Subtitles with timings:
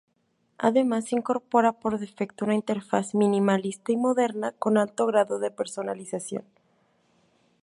[0.57, 6.43] Además, incorpora por defecto una interfaz minimalista y moderna con alto grado de personalización.